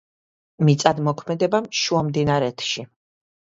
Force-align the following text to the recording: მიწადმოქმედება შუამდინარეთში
მიწადმოქმედება 0.69 1.61
შუამდინარეთში 1.83 2.89